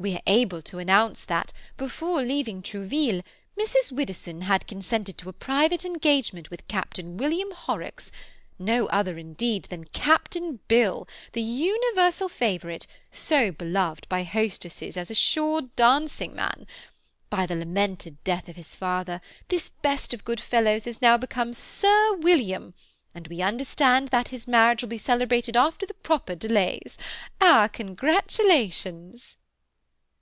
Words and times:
We 0.00 0.14
are 0.14 0.22
able 0.28 0.62
to 0.62 0.78
announce 0.78 1.24
that, 1.24 1.52
before 1.76 2.22
leaving 2.22 2.62
Trouville, 2.62 3.24
Mrs. 3.58 3.90
Widdowson 3.90 4.42
had 4.42 4.68
consented 4.68 5.18
to 5.18 5.28
a 5.28 5.32
private 5.32 5.84
engagement 5.84 6.50
with 6.50 6.68
Capt. 6.68 7.00
William 7.02 7.50
Horrocks—no 7.50 8.86
other, 8.90 9.18
indeed, 9.18 9.64
than 9.64 9.86
"Captain 9.86 10.60
Bill," 10.68 11.08
the 11.32 11.42
universal 11.42 12.28
favourite, 12.28 12.86
so 13.10 13.50
beloved 13.50 14.08
by 14.08 14.22
hostesses 14.22 14.96
as 14.96 15.10
a 15.10 15.16
sure 15.16 15.62
dancing 15.62 16.32
man. 16.32 16.68
By 17.28 17.44
the 17.44 17.56
lamented 17.56 18.22
death 18.22 18.48
of 18.48 18.54
his 18.54 18.76
father, 18.76 19.20
this 19.48 19.68
best 19.82 20.14
of 20.14 20.24
good 20.24 20.40
fellows 20.40 20.84
has 20.84 21.02
now 21.02 21.18
become 21.18 21.52
Sir 21.52 22.14
William, 22.14 22.72
and 23.16 23.26
we 23.26 23.42
understand 23.42 24.10
that 24.10 24.28
his 24.28 24.46
marriage 24.46 24.80
will 24.80 24.90
be 24.90 24.96
celebrated 24.96 25.56
after 25.56 25.86
the 25.86 25.92
proper 25.94 26.36
delays. 26.36 26.98
Our 27.40 27.68
congratulations!" 27.68 29.36